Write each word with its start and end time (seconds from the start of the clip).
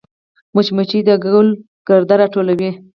مچمچۍ 0.55 0.99
د 1.07 1.09
ګل 1.23 1.47
ګرده 1.87 2.15
راټولوي 2.21 2.71